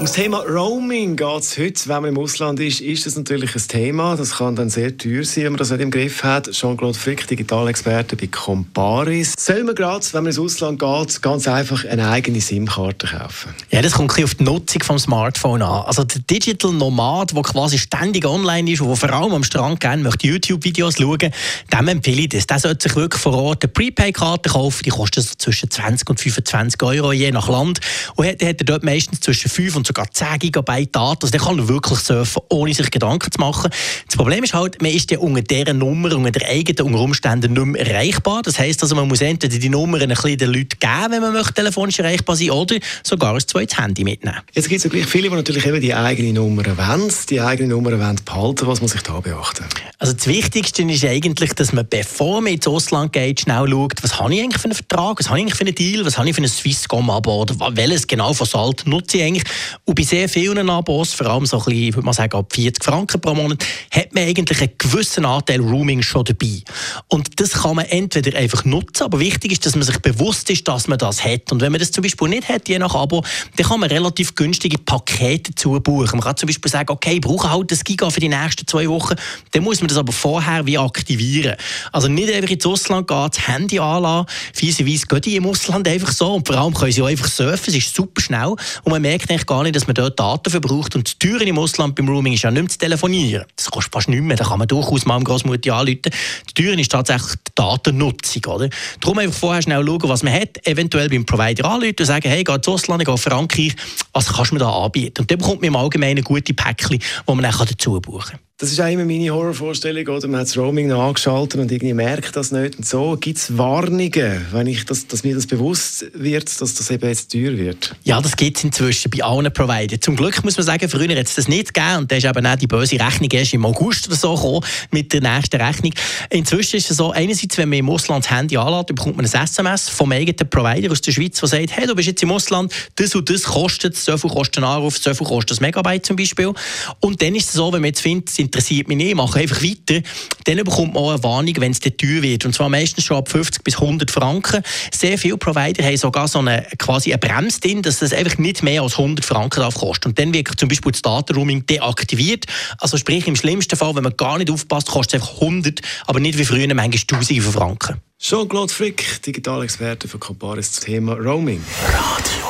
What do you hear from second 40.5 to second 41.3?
Leuten geben, wenn